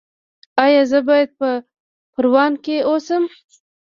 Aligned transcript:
ایا 0.65 0.81
زه 0.91 0.99
باید 1.07 1.29
په 1.39 1.49
پروان 2.13 2.53
کې 2.63 2.75
اوسم؟ 2.89 3.23